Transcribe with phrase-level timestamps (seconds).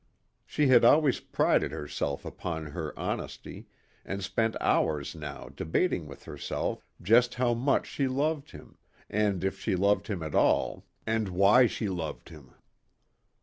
[0.47, 3.67] She had always prided herself upon her honesty
[4.03, 8.79] and spent hours now debating with herself just how much she loved him
[9.11, 12.55] and if she loved him at all and why she loved him.